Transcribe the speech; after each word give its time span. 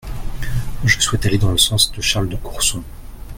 Je 0.83 0.99
souhaite 0.99 1.27
aller 1.27 1.37
dans 1.37 1.51
le 1.51 1.59
sens 1.59 1.91
de 1.91 2.01
Charles 2.01 2.27
de 2.29 2.35
Courson. 2.35 2.81